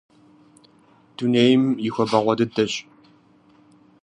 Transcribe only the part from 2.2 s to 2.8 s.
дыдэщ.